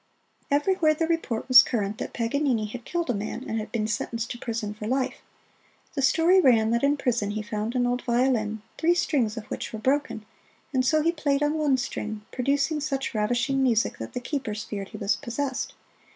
[0.49, 4.39] Everywhere the report was current that Paganini had killed a man, and been sentenced to
[4.39, 5.17] prison for life.
[5.93, 9.71] The story ran that in prison he found an old violin, three strings of which
[9.71, 10.25] were broken,
[10.73, 14.89] and so he played on one string, producing such ravishing music that the keepers feared
[14.89, 15.75] he was "possessed."